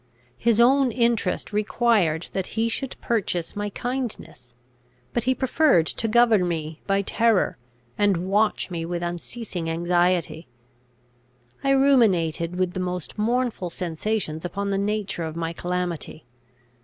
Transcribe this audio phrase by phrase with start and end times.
[0.39, 4.51] His own interest required that he should purchase my kindness;
[5.13, 7.59] but he preferred to govern me by terror,
[7.99, 10.47] and watch me with unceasing anxiety.
[11.63, 16.25] I ruminated with the most mournful sensations upon the nature of my calamity.